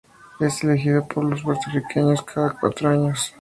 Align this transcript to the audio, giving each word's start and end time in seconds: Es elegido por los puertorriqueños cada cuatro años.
Es 0.39 0.63
elegido 0.63 1.07
por 1.07 1.23
los 1.23 1.43
puertorriqueños 1.43 2.23
cada 2.23 2.57
cuatro 2.59 2.89
años. 2.89 3.29